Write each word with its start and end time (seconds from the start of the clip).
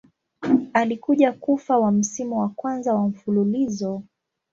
Alikuja 0.73 1.33
kufa 1.33 1.77
wa 1.79 1.91
msimu 1.91 2.39
wa 2.39 2.49
kwanza 2.49 2.93
wa 2.93 3.07
mfululizo. 3.07 4.03